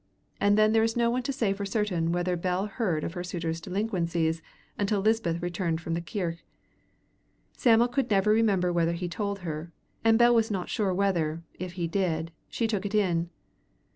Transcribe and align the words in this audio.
And 0.39 0.57
then 0.57 0.71
there 0.71 0.81
is 0.81 0.97
no 0.97 1.11
one 1.11 1.21
to 1.21 1.31
say 1.31 1.53
for 1.53 1.63
certain 1.63 2.11
whether 2.11 2.35
Bell 2.35 2.65
heard 2.65 3.03
of 3.03 3.13
her 3.13 3.23
suitors' 3.23 3.61
delinquencies 3.61 4.41
until 4.75 4.99
Lisbeth's 4.99 5.43
return 5.43 5.77
from 5.77 5.93
the 5.93 6.01
kirk. 6.01 6.37
Sam'l 7.55 7.87
could 7.87 8.09
never 8.09 8.31
remember 8.31 8.73
whether 8.73 8.93
he 8.93 9.07
told 9.07 9.41
her, 9.41 9.71
and 10.03 10.17
Bell 10.17 10.33
was 10.33 10.49
not 10.49 10.69
sure 10.69 10.91
whether, 10.91 11.43
if 11.59 11.73
he 11.73 11.87
did, 11.87 12.31
she 12.49 12.65
took 12.67 12.83
it 12.83 12.95
in. 12.95 13.29